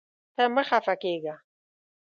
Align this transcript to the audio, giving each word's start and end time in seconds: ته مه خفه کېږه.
ته 0.35 0.43
مه 0.53 0.63
خفه 0.69 0.93
کېږه. 1.03 1.35